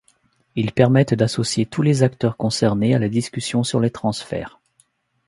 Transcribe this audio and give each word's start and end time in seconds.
Ils 0.55 0.71
permettent 0.71 1.13
d'associer 1.13 1.67
tous 1.67 1.83
les 1.83 2.01
acteurs 2.01 2.35
concernés 2.35 2.95
à 2.95 2.97
la 2.97 3.07
discussion 3.07 3.63
sur 3.63 3.79
les 3.79 3.91
transferts. 3.91 4.59